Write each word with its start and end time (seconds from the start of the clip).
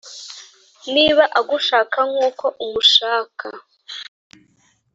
Niba 0.93 1.23
agushaka 1.39 1.97
nkuko 2.09 2.45
umushaka 2.63 3.47